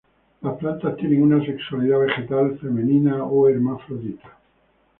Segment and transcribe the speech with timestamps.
[0.41, 4.35] Las plantas tiene una sexualidad vegetal femenina o hermafrodita.